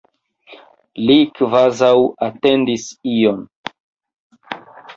Li 1.09 1.17
kvazaŭ 1.41 1.91
atendis 2.29 2.89
ion. 3.19 3.47